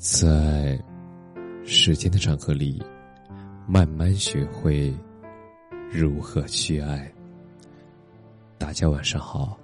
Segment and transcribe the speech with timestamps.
[0.00, 0.82] 在
[1.62, 2.82] 时间的长河里，
[3.68, 4.96] 慢慢学会
[5.90, 7.12] 如何去爱。
[8.56, 9.58] 大家晚上好，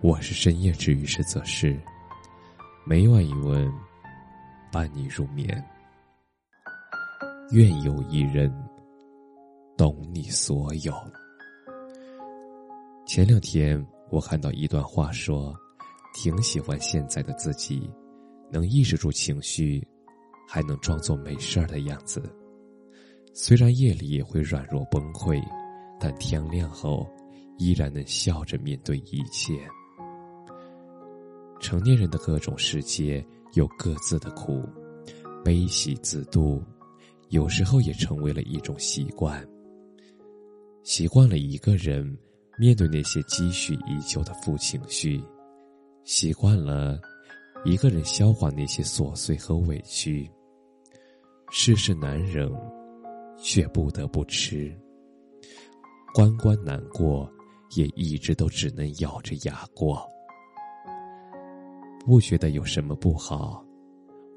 [0.00, 1.80] 我是深夜治愈师则是
[2.84, 3.72] 每晚一问，
[4.72, 5.64] 伴你入眠。
[7.52, 8.52] 愿有一人
[9.76, 10.92] 懂你所有。
[13.06, 15.54] 前两天我看到一段话，说
[16.14, 17.88] 挺喜欢现在的自己。
[18.52, 19.82] 能抑制住情绪，
[20.46, 22.22] 还能装作没事儿的样子。
[23.32, 25.42] 虽然夜里也会软弱崩溃，
[25.98, 27.08] 但天亮后
[27.56, 29.58] 依然能笑着面对一切。
[31.58, 34.62] 成年人的各种世界有各自的苦，
[35.42, 36.62] 悲喜自度，
[37.30, 39.42] 有时候也成为了一种习惯。
[40.82, 42.04] 习惯了一个人
[42.58, 45.22] 面对那些积蓄已久的负情绪，
[46.04, 47.00] 习惯了。
[47.64, 50.28] 一个人消化那些琐碎和委屈，
[51.52, 52.50] 世事难忍，
[53.38, 54.76] 却不得不吃。
[56.12, 57.30] 关关难过，
[57.76, 60.04] 也一直都只能咬着牙过。
[62.04, 63.64] 不觉得有什么不好，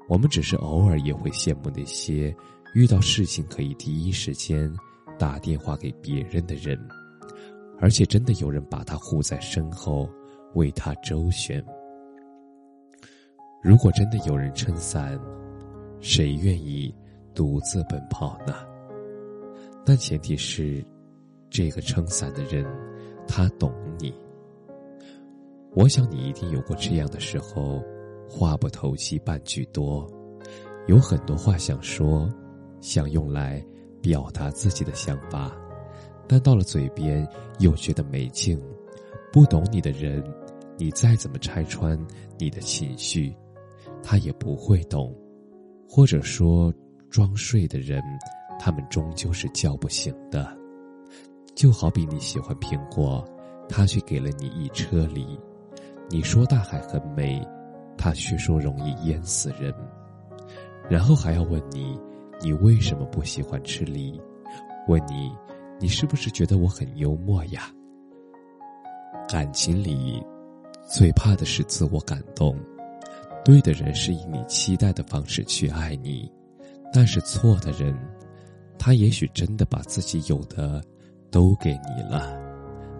[0.08, 2.32] 我们只是偶尔也会羡慕那些
[2.74, 4.72] 遇到事情可以第一时间
[5.18, 6.78] 打电话给别人的人，
[7.80, 10.08] 而且真的有人把他护在身后，
[10.54, 11.60] 为他周旋。
[13.66, 15.18] 如果真的有人撑伞，
[15.98, 16.94] 谁愿意
[17.34, 18.54] 独自奔跑呢？
[19.84, 20.86] 但前提是，
[21.50, 22.64] 这个撑伞的人，
[23.26, 24.14] 他懂你。
[25.74, 27.82] 我想你一定有过这样的时候，
[28.28, 30.08] 话不投机半句多，
[30.86, 32.32] 有很多话想说，
[32.80, 33.60] 想用来
[34.00, 35.50] 表达自己的想法，
[36.28, 37.28] 但到了嘴边
[37.58, 38.62] 又觉得没劲。
[39.32, 40.22] 不懂你的人，
[40.78, 41.98] 你再怎么拆穿
[42.38, 43.34] 你的情绪。
[44.02, 45.14] 他也不会懂，
[45.88, 46.72] 或者说，
[47.10, 48.02] 装睡的人，
[48.58, 50.56] 他们终究是叫不醒的。
[51.54, 53.24] 就好比你喜欢苹果，
[53.68, 55.24] 他却给了你一车梨；
[56.10, 57.42] 你说大海很美，
[57.96, 59.74] 他却说容易淹死人。
[60.88, 61.98] 然后还要问你，
[62.40, 64.20] 你为什么不喜欢吃梨？
[64.86, 65.34] 问你，
[65.80, 67.70] 你是不是觉得我很幽默呀？
[69.28, 70.22] 感情里，
[70.88, 72.56] 最怕的是自我感动。
[73.46, 76.28] 对的人是以你期待的方式去爱你，
[76.92, 77.96] 但是错的人，
[78.76, 80.82] 他也许真的把自己有的
[81.30, 82.36] 都给你了，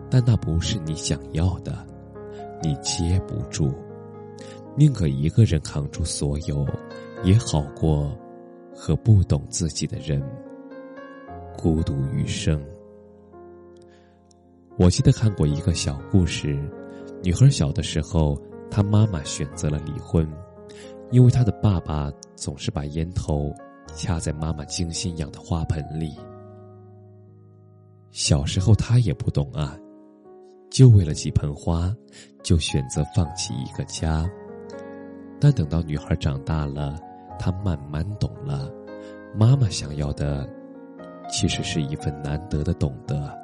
[0.08, 1.84] 但那不是你想要的，
[2.62, 3.74] 你接不住，
[4.76, 6.64] 宁可一个人扛住所有，
[7.24, 8.16] 也好过
[8.72, 10.22] 和不懂自己的人
[11.58, 12.64] 孤独余生。
[14.78, 16.56] 我记得看过一个小故事，
[17.24, 18.40] 女孩小的时候。
[18.70, 20.28] 他妈妈选择了离婚，
[21.10, 23.52] 因为他的爸爸总是把烟头
[23.94, 26.14] 掐在妈妈精心养的花盆里。
[28.10, 29.76] 小时候他也不懂啊，
[30.70, 31.94] 就为了几盆花，
[32.42, 34.28] 就选择放弃一个家。
[35.38, 36.98] 但等到女孩长大了，
[37.38, 38.70] 她慢慢懂了，
[39.34, 40.48] 妈妈想要的，
[41.28, 43.36] 其实是一份难得的懂得。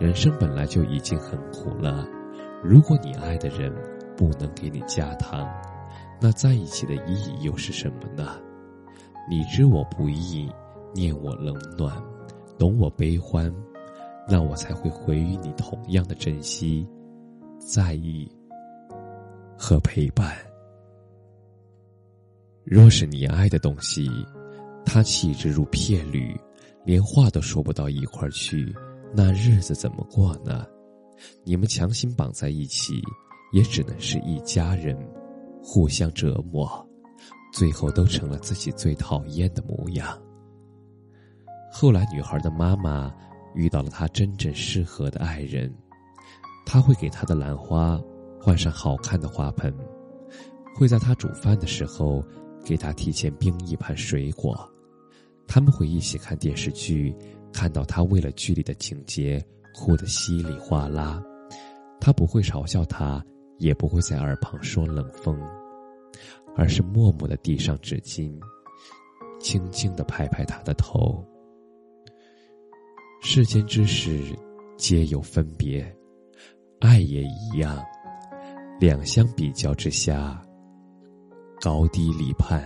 [0.00, 2.06] 人生本来就已经很苦了。
[2.62, 3.72] 如果你爱的人
[4.16, 5.48] 不能给你加糖，
[6.20, 8.40] 那在一起的意义又是什么呢？
[9.28, 10.48] 你知我不易，
[10.94, 12.00] 念我冷暖，
[12.58, 13.52] 懂我悲欢，
[14.28, 16.86] 那我才会回予你同样的珍惜、
[17.58, 18.30] 在意
[19.58, 20.36] 和陪伴。
[22.64, 24.08] 若是你爱的东西，
[24.84, 26.38] 他气质如片缕，
[26.84, 28.72] 连话都说不到一块儿去，
[29.12, 30.64] 那日子怎么过呢？
[31.44, 33.02] 你们强行绑在一起，
[33.52, 34.96] 也只能是一家人，
[35.62, 36.88] 互相折磨，
[37.52, 40.20] 最后都成了自己最讨厌的模样。
[41.70, 43.12] 后来，女孩的妈妈
[43.54, 45.72] 遇到了她真正适合的爱人，
[46.66, 48.00] 他会给她的兰花
[48.40, 49.74] 换上好看的花盆，
[50.74, 52.22] 会在她煮饭的时候
[52.64, 54.68] 给她提前冰一盘水果，
[55.46, 57.14] 他们会一起看电视剧，
[57.52, 59.42] 看到她为了剧里的情节。
[59.74, 61.22] 哭得稀里哗啦，
[62.00, 63.24] 他不会嘲笑他，
[63.58, 65.40] 也不会在耳旁说冷风，
[66.56, 68.38] 而是默默的递上纸巾，
[69.40, 71.24] 轻轻的拍拍他的头。
[73.22, 74.20] 世间之事
[74.76, 75.84] 皆有分别，
[76.80, 77.80] 爱也一样，
[78.80, 80.44] 两相比较之下，
[81.60, 82.62] 高低立判。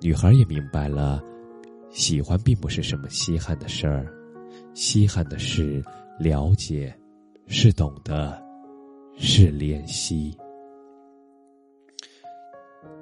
[0.00, 1.22] 女孩也明白了，
[1.90, 4.12] 喜欢并不是什么稀罕的事儿。
[4.74, 5.84] 稀罕的是
[6.18, 6.94] 了解，
[7.46, 8.42] 是懂得，
[9.18, 10.36] 是怜惜。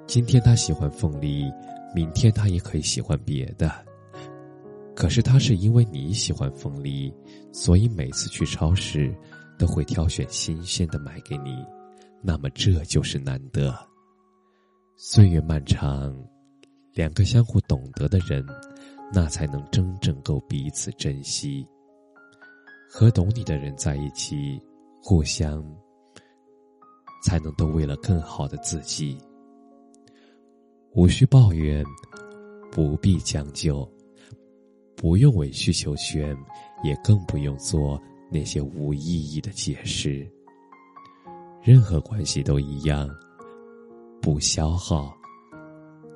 [0.05, 1.49] 今天他喜欢凤梨，
[1.95, 3.71] 明天他也可以喜欢别的。
[4.93, 7.13] 可是他是因为你喜欢凤梨，
[7.53, 9.15] 所以每次去超市
[9.57, 11.65] 都会挑选新鲜的买给你。
[12.21, 13.73] 那么这就是难得。
[14.97, 16.13] 岁月漫长，
[16.93, 18.45] 两个相互懂得的人，
[19.13, 21.67] 那才能真正够彼此珍惜。
[22.89, 24.61] 和懂你的人在一起，
[25.01, 25.63] 互相
[27.23, 29.17] 才能都为了更好的自己。
[30.93, 31.85] 无需抱怨，
[32.69, 33.89] 不必将就，
[34.93, 36.35] 不用委曲求全，
[36.83, 37.97] 也更不用做
[38.29, 40.29] 那些无意义的解释。
[41.61, 43.09] 任何关系都一样，
[44.21, 45.15] 不消耗，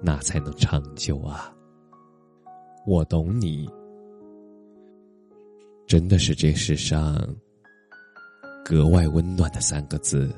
[0.02, 1.55] 那才能长久啊！
[2.88, 3.68] 我懂你，
[5.88, 7.18] 真的是这世上
[8.64, 10.32] 格外温暖的三个字。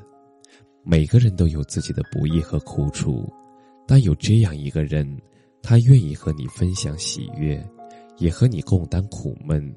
[0.82, 3.30] 每个人都有自己的不易和苦楚，
[3.86, 5.06] 但有这样一个人，
[5.62, 7.62] 他愿意和你分享喜悦，
[8.16, 9.70] 也和你共担苦闷。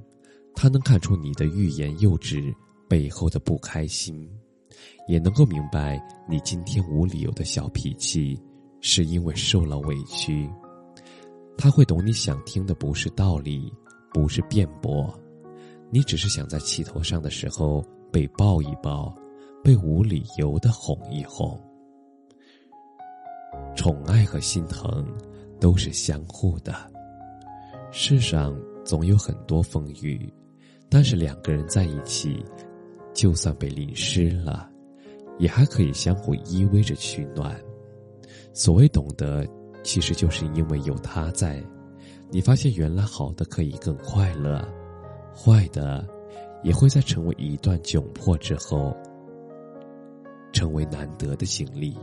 [0.56, 2.42] 他能看出你的欲言又止
[2.88, 4.30] 背后的不开心。
[5.10, 8.42] 也能够明白，你今天无理由的小脾气，
[8.80, 10.50] 是因为受了委屈。
[11.58, 13.72] 他会懂你想听的不是道理，
[14.14, 15.14] 不是辩驳，
[15.90, 19.16] 你只是想在气头上的时候被抱一抱，
[19.64, 21.60] 被无理由的哄一哄。
[23.76, 25.08] 宠爱和心疼
[25.60, 26.74] 都是相互的。
[27.92, 30.32] 世上总有很多风雨，
[30.90, 32.44] 但是两个人在一起，
[33.14, 34.70] 就算被淋湿了。
[35.40, 37.60] 也还可以相互依偎着取暖。
[38.54, 39.44] 所谓懂得，
[39.84, 41.64] 其实就是因为有他在，
[42.30, 44.66] 你发现原来好的可以更快乐，
[45.36, 46.08] 坏的
[46.64, 48.96] 也会在成为一段窘迫之后，
[50.54, 51.98] 成为难得的经历，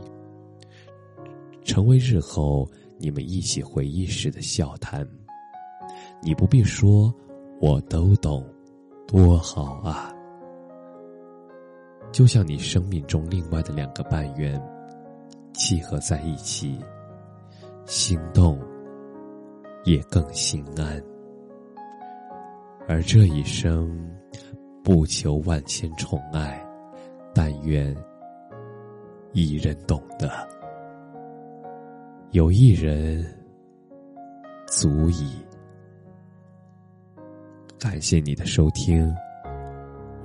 [1.63, 5.07] 成为日后你们一起回忆时的笑谈。
[6.21, 7.13] 你不必说，
[7.61, 8.45] 我都懂，
[9.07, 10.13] 多好啊！
[12.11, 14.61] 就像你生命中另外的两个半圆，
[15.53, 16.77] 契合在一起，
[17.89, 18.55] 心动
[19.83, 21.03] 也更心安。
[22.87, 23.89] 而这一生，
[24.83, 26.63] 不求万千宠爱，
[27.33, 27.95] 但愿
[29.33, 30.29] 一人懂得，
[32.29, 33.25] 有一人
[34.67, 35.43] 足矣。
[37.79, 39.11] 感谢你的收听，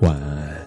[0.03, 0.64] 晚安。